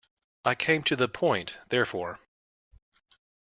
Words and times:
I 0.43 0.55
came 0.55 0.81
to 0.85 0.95
the 0.95 1.07
point, 1.07 1.59
therefore. 1.69 2.17